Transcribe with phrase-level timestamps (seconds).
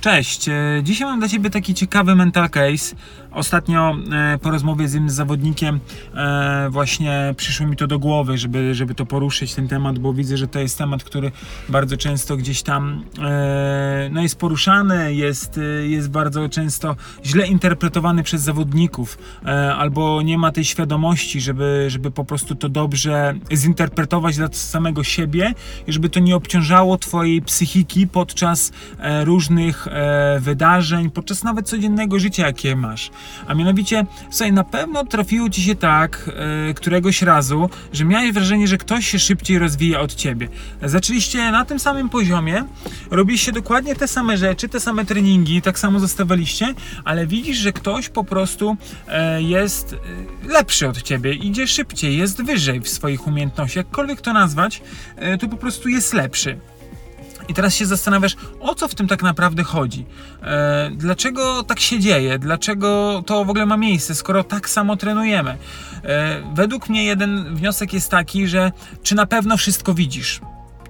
[0.00, 0.52] Cześć, e,
[0.82, 2.96] dzisiaj mam dla Ciebie taki ciekawy mental case.
[3.32, 5.80] Ostatnio e, po rozmowie z innym zawodnikiem
[6.14, 10.36] e, właśnie przyszło mi to do głowy, żeby, żeby to poruszyć ten temat, bo widzę,
[10.36, 11.32] że to jest temat, który
[11.68, 13.04] bardzo często gdzieś tam
[14.10, 19.18] no jest poruszany, jest, jest bardzo często źle interpretowany przez zawodników,
[19.76, 25.54] albo nie ma tej świadomości, żeby, żeby po prostu to dobrze zinterpretować dla samego siebie
[25.86, 28.72] i żeby to nie obciążało Twojej psychiki podczas
[29.24, 29.88] różnych
[30.40, 33.10] wydarzeń, podczas nawet codziennego życia, jakie masz.
[33.46, 36.30] A mianowicie, słuchaj, na pewno trafiło ci się tak
[36.68, 40.48] e, któregoś razu, że miałeś wrażenie, że ktoś się szybciej rozwija od ciebie.
[40.82, 42.64] Zaczęliście na tym samym poziomie,
[43.10, 48.08] robiliście dokładnie te same rzeczy, te same treningi, tak samo zostawaliście, ale widzisz, że ktoś
[48.08, 48.76] po prostu
[49.08, 49.96] e, jest e,
[50.48, 54.82] lepszy od ciebie, idzie szybciej, jest wyżej w swoich umiejętnościach, jakkolwiek to nazwać,
[55.16, 56.58] e, to po prostu jest lepszy.
[57.48, 60.06] I teraz się zastanawiasz, o co w tym tak naprawdę chodzi?
[60.42, 62.38] E, dlaczego tak się dzieje?
[62.38, 65.56] Dlaczego to w ogóle ma miejsce, skoro tak samo trenujemy?
[66.04, 70.40] E, według mnie jeden wniosek jest taki, że czy na pewno wszystko widzisz?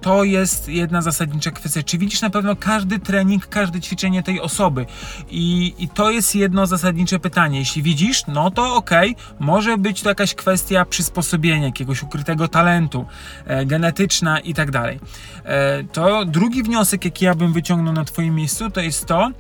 [0.00, 1.82] To jest jedna zasadnicza kwestia.
[1.82, 4.86] Czy widzisz na pewno każdy trening, każde ćwiczenie tej osoby?
[5.30, 7.58] I, i to jest jedno zasadnicze pytanie.
[7.58, 8.90] Jeśli widzisz, no to ok,
[9.38, 13.06] może być to jakaś kwestia przysposobienia, jakiegoś ukrytego talentu,
[13.46, 15.00] e, genetyczna i tak dalej.
[15.44, 19.30] E, to drugi wniosek, jaki ja bym wyciągnął na Twoim miejscu, to jest to,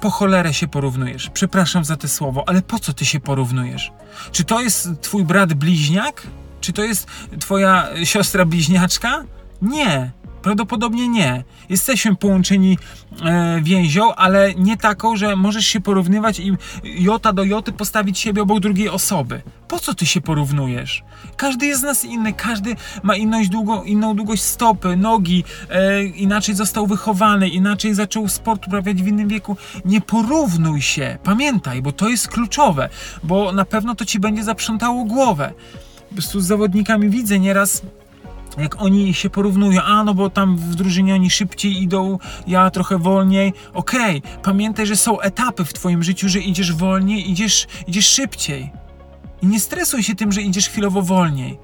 [0.00, 1.30] po cholerę się porównujesz.
[1.30, 3.92] Przepraszam za te słowo, ale po co ty się porównujesz?
[4.32, 6.22] Czy to jest twój brat bliźniak?
[6.60, 7.06] Czy to jest
[7.40, 9.24] twoja siostra bliźniaczka?
[9.62, 10.10] Nie,
[10.42, 11.44] prawdopodobnie nie.
[11.68, 12.78] Jesteśmy połączeni
[13.24, 18.42] e, więzią, ale nie taką, że możesz się porównywać i jota do joty postawić siebie
[18.42, 19.42] obok drugiej osoby.
[19.68, 21.02] Po co ty się porównujesz?
[21.36, 26.54] Każdy jest z nas inny, każdy ma inną, długo, inną długość stopy, nogi, e, inaczej
[26.54, 29.56] został wychowany, inaczej zaczął sport uprawiać w innym wieku.
[29.84, 32.88] Nie porównuj się, pamiętaj, bo to jest kluczowe,
[33.22, 35.52] bo na pewno to ci będzie zaprzątało głowę.
[36.08, 37.82] Po prostu z zawodnikami widzę nieraz
[38.58, 42.98] jak oni się porównują, a no bo tam w drużynie oni szybciej idą, ja trochę
[42.98, 43.52] wolniej.
[43.74, 48.72] Okej, okay, pamiętaj, że są etapy w twoim życiu, że idziesz wolniej, idziesz, idziesz szybciej.
[49.42, 51.58] I nie stresuj się tym, że idziesz chwilowo wolniej.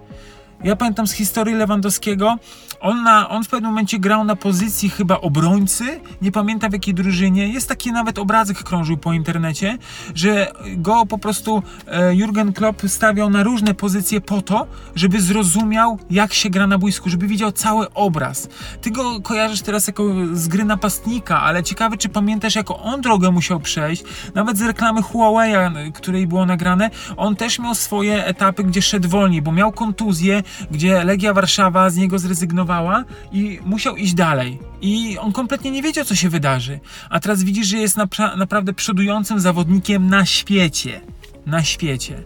[0.65, 2.37] Ja pamiętam z historii Lewandowskiego,
[2.81, 6.95] on, na, on w pewnym momencie grał na pozycji chyba obrońcy, nie pamiętam w jakiej
[6.95, 7.49] drużynie.
[7.49, 9.79] Jest taki nawet obrazek krążył po internecie,
[10.15, 15.99] że go po prostu e, Jurgen Klopp stawiał na różne pozycje po to, żeby zrozumiał,
[16.11, 18.49] jak się gra na boisku, żeby widział cały obraz.
[18.81, 23.31] Ty go kojarzysz teraz jako z gry napastnika, ale ciekawe, czy pamiętasz, jaką on drogę
[23.31, 24.05] musiał przejść.
[24.35, 29.43] Nawet z reklamy Huawei, której było nagrane, on też miał swoje etapy, gdzie szedł wolniej,
[29.43, 34.59] bo miał kontuzję, gdzie Legia Warszawa z niego zrezygnowała i musiał iść dalej.
[34.81, 36.81] I on kompletnie nie wiedział, co się wydarzy.
[37.11, 41.01] A teraz widzisz, że jest napra naprawdę przodującym zawodnikiem na świecie.
[41.47, 42.25] Na świecie.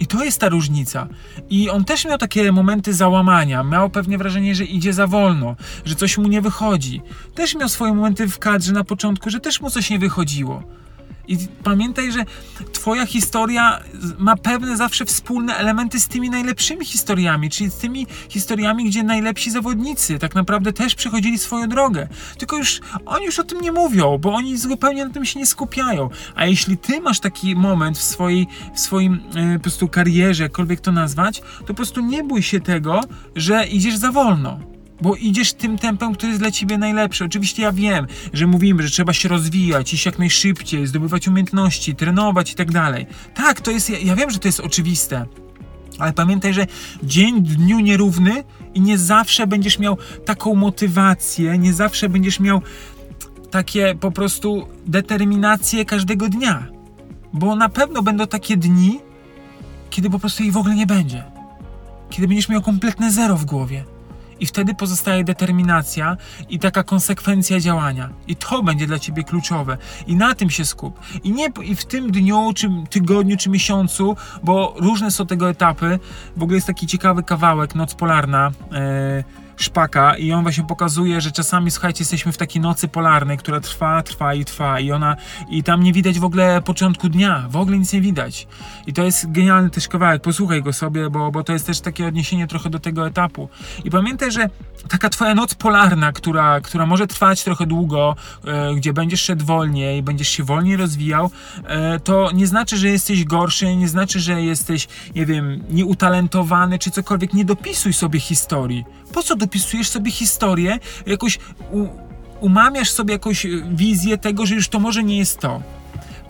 [0.00, 1.08] I to jest ta różnica.
[1.50, 3.62] I on też miał takie momenty załamania.
[3.64, 7.02] Miał pewnie wrażenie, że idzie za wolno, że coś mu nie wychodzi.
[7.34, 10.62] Też miał swoje momenty w kadrze na początku, że też mu coś nie wychodziło.
[11.30, 12.24] I pamiętaj, że
[12.72, 13.80] Twoja historia
[14.18, 19.50] ma pewne zawsze wspólne elementy z tymi najlepszymi historiami, czyli z tymi historiami, gdzie najlepsi
[19.50, 22.08] zawodnicy tak naprawdę też przechodzili swoją drogę.
[22.38, 25.46] Tylko już oni już o tym nie mówią, bo oni zupełnie na tym się nie
[25.46, 26.10] skupiają.
[26.34, 30.80] A jeśli Ty masz taki moment w swojej, w swoim e, po prostu karierze, jakkolwiek
[30.80, 33.00] to nazwać, to po prostu nie bój się tego,
[33.36, 34.69] że idziesz za wolno
[35.02, 37.24] bo idziesz tym tempem, który jest dla ciebie najlepszy.
[37.24, 42.52] Oczywiście ja wiem, że mówimy, że trzeba się rozwijać, iść jak najszybciej, zdobywać umiejętności, trenować
[42.52, 43.06] i tak dalej.
[43.34, 45.26] Tak, to jest, ja, ja wiem, że to jest oczywiste.
[45.98, 46.66] Ale pamiętaj, że
[47.02, 48.44] dzień dniu nierówny
[48.74, 52.62] i nie zawsze będziesz miał taką motywację, nie zawsze będziesz miał
[53.50, 56.66] takie po prostu determinację każdego dnia.
[57.32, 59.00] Bo na pewno będą takie dni,
[59.90, 61.24] kiedy po prostu jej w ogóle nie będzie.
[62.10, 63.84] Kiedy będziesz miał kompletne zero w głowie
[64.40, 66.16] i wtedy pozostaje determinacja
[66.48, 68.10] i taka konsekwencja działania.
[68.28, 69.78] I to będzie dla ciebie kluczowe.
[70.06, 71.00] I na tym się skup.
[71.24, 75.98] I nie i w tym dniu, czy tygodniu, czy miesiącu, bo różne są tego etapy.
[76.36, 78.52] W ogóle jest taki ciekawy kawałek, Noc Polarna.
[78.70, 83.60] Yy, szpaka i on właśnie pokazuje, że czasami, słuchajcie, jesteśmy w takiej nocy polarnej, która
[83.60, 85.16] trwa, trwa i trwa i ona,
[85.48, 88.46] i tam nie widać w ogóle początku dnia, w ogóle nic nie widać.
[88.86, 92.06] I to jest genialny też kawałek, posłuchaj go sobie, bo, bo to jest też takie
[92.06, 93.48] odniesienie trochę do tego etapu.
[93.84, 94.48] I pamiętaj, że
[94.88, 100.02] taka twoja noc polarna, która, która może trwać trochę długo, e, gdzie będziesz szedł wolniej,
[100.02, 101.30] będziesz się wolniej rozwijał,
[101.64, 106.90] e, to nie znaczy, że jesteś gorszy, nie znaczy, że jesteś, nie wiem, nieutalentowany czy
[106.90, 107.34] cokolwiek.
[107.34, 108.84] Nie dopisuj sobie historii.
[109.14, 111.38] Po co dopisujesz sobie historię, jakoś
[112.40, 115.62] umamiasz sobie jakąś wizję tego, że już to może nie jest to.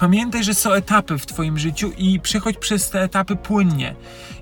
[0.01, 3.95] Pamiętaj, że są etapy w Twoim życiu i przechodź przez te etapy płynnie.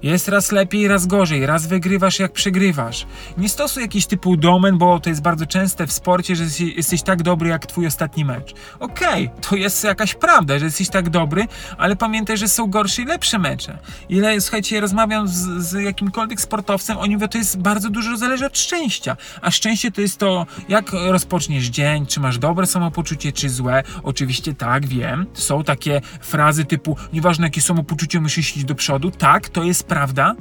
[0.03, 3.07] Jest raz lepiej, raz gorzej, raz wygrywasz, jak przegrywasz.
[3.39, 6.45] Nie stosuj jakiś typu domen, bo to jest bardzo częste w sporcie, że
[6.77, 8.55] jesteś tak dobry jak Twój ostatni mecz.
[8.81, 13.03] Okej, okay, to jest jakaś prawda, że jesteś tak dobry, ale pamiętaj, że są gorsze
[13.03, 13.79] i lepsze mecze.
[14.09, 18.59] Ile, słuchajcie, rozmawiam z, z jakimkolwiek sportowcem, oni mówią, to jest bardzo dużo zależy od
[18.59, 19.17] szczęścia.
[19.43, 23.83] A szczęście to jest to, jak rozpoczniesz dzień, czy masz dobre samopoczucie, czy złe.
[24.03, 29.11] Oczywiście tak, wiem są takie frazy typu nieważne jakie samopoczucie musisz iść do przodu.
[29.11, 30.35] Tak, to jest prawda,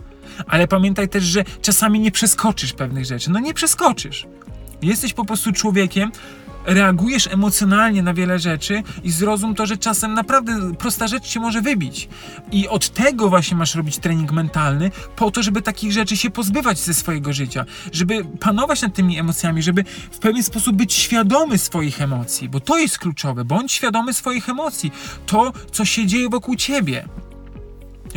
[0.47, 3.31] ale pamiętaj też, że czasami nie przeskoczysz pewnych rzeczy.
[3.31, 4.27] No nie przeskoczysz.
[4.81, 6.11] Jesteś po prostu człowiekiem,
[6.67, 11.61] reagujesz emocjonalnie na wiele rzeczy i zrozum to, że czasem naprawdę prosta rzecz cię może
[11.61, 12.09] wybić.
[12.51, 16.79] I od tego właśnie masz robić trening mentalny, po to, żeby takich rzeczy się pozbywać
[16.79, 22.01] ze swojego życia, żeby panować nad tymi emocjami, żeby w pewien sposób być świadomy swoich
[22.01, 23.45] emocji, bo to jest kluczowe.
[23.45, 24.91] Bądź świadomy swoich emocji,
[25.25, 27.07] to, co się dzieje wokół ciebie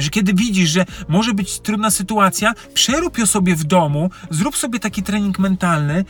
[0.02, 4.80] że kiedy widzisz, że może być trudna sytuacja, przerób ją sobie w domu, zrób sobie
[4.80, 6.04] taki trening mentalny,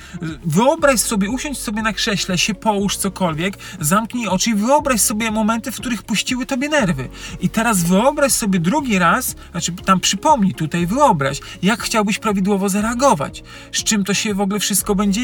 [0.47, 5.73] wyobraź sobie, usiądź sobie na krześle, się połóż cokolwiek, zamknij oczy i wyobraź sobie momenty,
[5.73, 7.09] w których puściły tobie nerwy.
[7.41, 13.43] I teraz wyobraź sobie drugi raz, znaczy tam przypomnij, tutaj wyobraź, jak chciałbyś prawidłowo zareagować,
[13.73, 15.23] z czym to się w ogóle wszystko będzie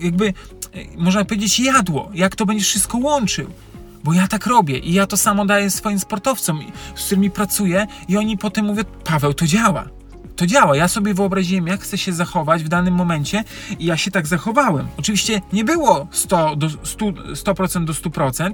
[0.00, 0.34] jakby,
[0.96, 3.50] można powiedzieć, jadło, jak to będziesz wszystko łączył.
[4.06, 6.60] Bo ja tak robię i ja to samo daję swoim sportowcom,
[6.94, 9.84] z którymi pracuję, i oni potem mówią: Paweł, to działa.
[10.36, 10.76] To działa.
[10.76, 13.44] Ja sobie wyobraziłem, jak chcę się zachować w danym momencie,
[13.78, 14.86] i ja się tak zachowałem.
[14.96, 18.50] Oczywiście nie było 100 do 100%, 100% do 100%,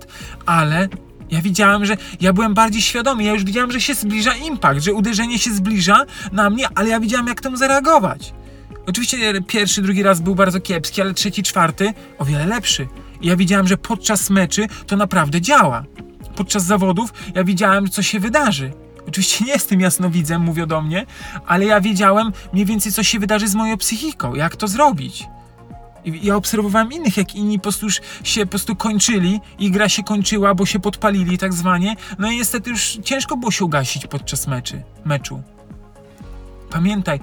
[0.47, 0.89] ale
[1.31, 3.25] ja widziałem, że ja byłem bardziej świadomy.
[3.25, 7.01] Ja już widziałem, że się zbliża impact, że uderzenie się zbliża na mnie, ale ja
[7.01, 8.35] widziałem, jak temu zareagować.
[8.87, 12.89] Oczywiście pierwszy, drugi raz był bardzo kiepski, ale trzeci, czwarty o wiele lepszy.
[13.23, 15.85] Ja widziałem, że podczas meczy to naprawdę działa.
[16.37, 18.73] Podczas zawodów ja widziałem, co się wydarzy.
[19.09, 21.07] Oczywiście nie jestem jasnowidzem, mówią do mnie,
[21.47, 25.27] ale ja wiedziałem mniej więcej, co się wydarzy z moją psychiką, jak to zrobić.
[26.05, 27.87] I ja obserwowałem innych, jak inni po prostu
[28.25, 31.97] się po prostu kończyli i gra się kończyła, bo się podpalili tak zwanie.
[32.19, 35.43] No i niestety już ciężko było się ugasić podczas meczy, meczu.
[36.71, 37.21] Pamiętaj,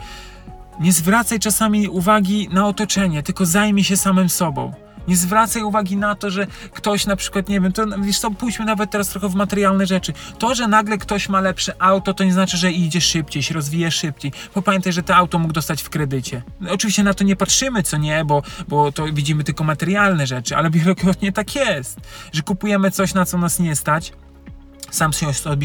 [0.80, 4.74] nie zwracaj czasami uwagi na otoczenie, tylko zajmij się samym sobą.
[5.10, 8.66] Nie zwracaj uwagi na to, że ktoś na przykład, nie wiem, to wiesz co, pójdźmy
[8.66, 10.14] nawet teraz trochę w materialne rzeczy.
[10.40, 13.92] To, że nagle ktoś ma lepsze auto, to nie znaczy, że idzie szybciej, się rozwija
[13.92, 14.32] szybciej.
[14.56, 16.42] Bo pamiętaj, że to auto mógł dostać w kredycie.
[16.70, 20.70] Oczywiście na to nie patrzymy, co nie, bo, bo to widzimy tylko materialne rzeczy, ale
[20.70, 22.00] wielokrotnie tak jest,
[22.32, 24.14] że kupujemy coś, na co nas nie stać,
[24.92, 25.14] sam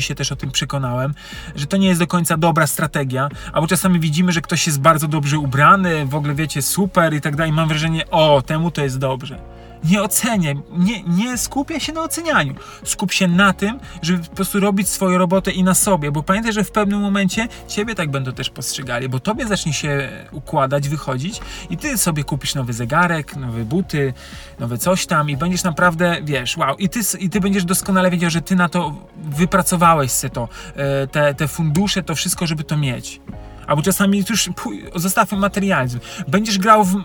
[0.03, 1.15] się też o tym przekonałem,
[1.56, 5.09] że to nie jest do końca dobra strategia, albo czasami widzimy, że ktoś jest bardzo
[5.09, 7.53] dobrze ubrany, w ogóle wiecie, super i tak dalej.
[7.53, 11.35] Mam wrażenie, o, temu to jest dobrze nie oceniaj, nie, nie
[11.81, 12.55] się na ocenianiu.
[12.85, 16.53] Skup się na tym, żeby po prostu robić swoją robotę i na sobie, bo pamiętaj,
[16.53, 21.41] że w pewnym momencie ciebie tak będą też postrzegali, bo tobie zacznie się układać, wychodzić
[21.71, 24.15] i ty sobie kupisz nowy zegarek, nowe buty,
[24.59, 28.31] nowe coś tam i będziesz naprawdę, wiesz, wow, i ty, i ty będziesz doskonale wiedział,
[28.31, 32.77] że ty na to wypracowałeś se to, e, te, te fundusze, to wszystko, żeby to
[32.77, 33.21] mieć.
[33.67, 34.51] Albo czasami już
[34.95, 36.01] zostawmy materializm.
[36.29, 37.03] Będziesz grał w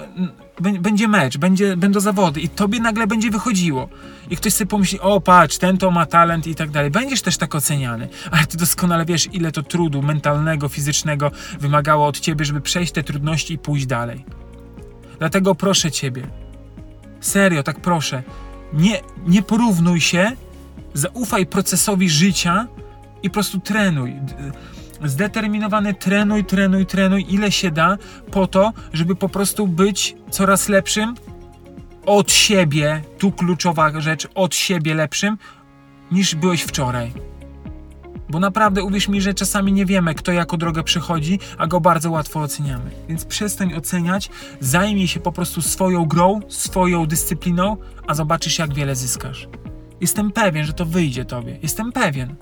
[0.59, 3.89] będzie mecz, będzie, będą zawody i tobie nagle będzie wychodziło.
[4.29, 6.91] I ktoś sobie pomyśli, o patrz, ten to ma talent i tak dalej.
[6.91, 12.19] Będziesz też tak oceniany, ale ty doskonale wiesz, ile to trudu mentalnego, fizycznego wymagało od
[12.19, 14.25] ciebie, żeby przejść te trudności i pójść dalej.
[15.19, 16.27] Dlatego proszę ciebie,
[17.19, 18.23] serio, tak proszę,
[18.73, 20.31] nie, nie porównuj się,
[20.93, 22.67] zaufaj procesowi życia
[23.23, 24.15] i po prostu trenuj
[25.03, 27.97] zdeterminowany trenuj, trenuj, trenuj, ile się da,
[28.31, 31.15] po to, żeby po prostu być coraz lepszym
[32.05, 35.37] od siebie, tu kluczowa rzecz, od siebie lepszym,
[36.11, 37.13] niż byłeś wczoraj.
[38.29, 42.11] Bo naprawdę uwierz mi, że czasami nie wiemy, kto jako drogę przychodzi, a go bardzo
[42.11, 42.91] łatwo oceniamy.
[43.09, 44.29] Więc przestań oceniać,
[44.59, 47.77] zajmij się po prostu swoją grą, swoją dyscypliną,
[48.07, 49.47] a zobaczysz, jak wiele zyskasz.
[50.01, 51.57] Jestem pewien, że to wyjdzie tobie.
[51.61, 52.35] Jestem pewien.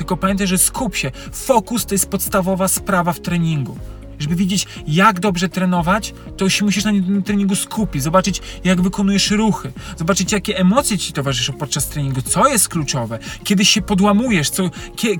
[0.00, 1.10] Tylko pamiętaj, że skup się.
[1.32, 3.76] Fokus to jest podstawowa sprawa w treningu.
[4.18, 6.92] Żeby wiedzieć, jak dobrze trenować, to się musisz na
[7.24, 12.68] treningu skupić, zobaczyć, jak wykonujesz ruchy, zobaczyć, jakie emocje ci towarzyszą podczas treningu, co jest
[12.68, 14.70] kluczowe, kiedy się podłamujesz, co,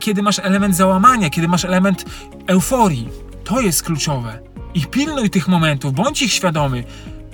[0.00, 2.04] kiedy masz element załamania, kiedy masz element
[2.46, 3.08] euforii.
[3.44, 4.38] To jest kluczowe.
[4.74, 6.84] I pilnuj tych momentów, bądź ich świadomy.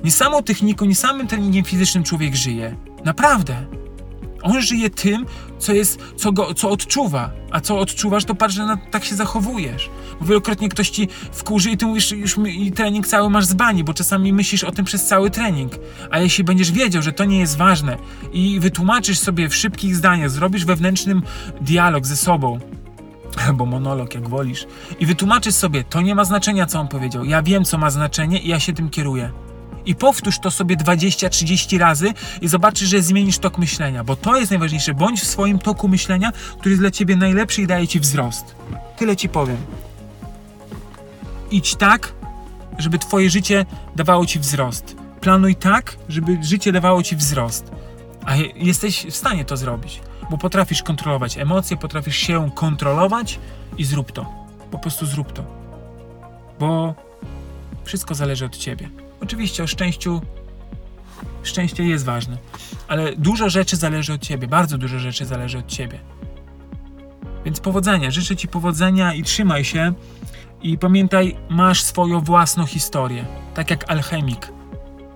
[0.05, 2.76] Nie samą techniką, nie samym treningiem fizycznym człowiek żyje.
[3.05, 3.86] Naprawdę.
[4.47, 5.26] On żyje tym,
[5.59, 7.31] co jest, co, go, co odczuwa.
[7.50, 9.91] A co odczuwasz, to patrz, że na, tak się zachowujesz.
[10.21, 13.85] Bo wielokrotnie ktoś ci wkurzy i ty mówisz, już i trening cały masz z bani,
[13.85, 15.73] bo czasami myślisz o tym przez cały trening.
[16.11, 17.97] A jeśli będziesz wiedział, że to nie jest ważne
[18.33, 21.23] i wytłumaczysz sobie w szybkich zdaniach, zrobisz wewnętrznym
[21.61, 22.59] dialog ze sobą,
[23.47, 24.67] albo monolog, jak wolisz,
[25.00, 27.25] i wytłumaczysz sobie, to nie ma znaczenia, co on powiedział.
[27.25, 29.46] Ja wiem, co ma znaczenie i ja się tym kieruję.
[29.87, 34.50] I powtórz to sobie 20-30 razy i zobaczysz, że zmienisz tok myślenia, bo to jest
[34.50, 34.95] najważniejsze.
[34.95, 38.55] Bądź w swoim toku myślenia, który jest dla ciebie najlepszy i daje ci wzrost.
[38.97, 39.57] Tyle ci powiem.
[41.50, 42.12] Idź tak,
[42.78, 43.66] żeby twoje życie
[43.97, 44.97] dawało ci wzrost.
[45.21, 47.71] Planuj tak, żeby życie dawało ci wzrost.
[48.25, 50.00] A je- jesteś w stanie to zrobić,
[50.31, 53.38] bo potrafisz kontrolować emocje, potrafisz się kontrolować
[53.78, 54.26] i zrób to.
[54.71, 55.45] Po prostu zrób to.
[56.59, 56.95] Bo
[57.85, 58.88] wszystko zależy od ciebie.
[59.26, 60.21] Oczywiście o szczęściu
[61.42, 62.38] szczęście jest ważne,
[62.88, 65.99] ale dużo rzeczy zależy od ciebie, bardzo dużo rzeczy zależy od ciebie.
[67.45, 69.92] Więc powodzenia, życzę ci powodzenia i trzymaj się
[70.62, 74.52] i pamiętaj, masz swoją własną historię, tak jak alchemik.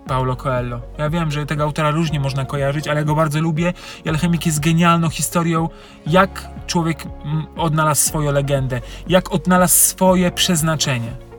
[0.07, 0.81] Paulo Coelho.
[0.99, 3.73] Ja wiem, że tego autora różnie można kojarzyć, ale ja go bardzo lubię
[4.05, 5.69] i Alchemik jest genialną historią,
[6.07, 11.30] jak człowiek mm, odnalazł swoją legendę, jak odnalazł swoje przeznaczenie.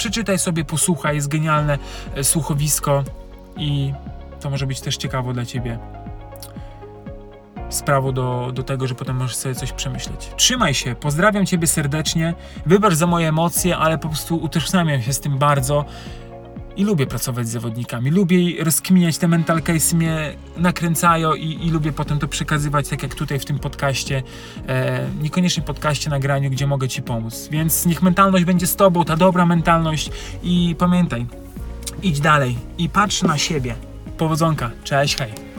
[0.00, 1.78] Przeczytaj sobie, posłuchaj, jest genialne
[2.14, 3.04] e, słuchowisko
[3.56, 3.92] i
[4.40, 5.78] to może być też ciekawo dla ciebie.
[7.68, 10.30] Sprawą do, do tego, że potem możesz sobie coś przemyśleć.
[10.36, 12.34] Trzymaj się, pozdrawiam ciebie serdecznie.
[12.66, 15.84] Wybacz za moje emocje, ale po prostu utożsamiam się z tym bardzo
[16.76, 18.10] i lubię pracować z zawodnikami.
[18.10, 23.14] Lubię rozkminiać te mental case, mnie nakręcają i, i lubię potem to przekazywać, tak jak
[23.14, 24.22] tutaj w tym podcaście,
[24.68, 27.48] e, niekoniecznie podcaście, nagraniu, gdzie mogę Ci pomóc.
[27.50, 30.10] Więc niech mentalność będzie z Tobą, ta dobra mentalność
[30.42, 31.26] i pamiętaj,
[32.02, 33.74] idź dalej i patrz na siebie.
[34.18, 35.49] Powodzonka, cześć, hej.